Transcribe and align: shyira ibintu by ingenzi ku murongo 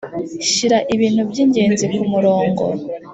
shyira 0.51 0.77
ibintu 0.95 1.21
by 1.29 1.37
ingenzi 1.43 1.85
ku 1.93 2.01
murongo 2.11 2.63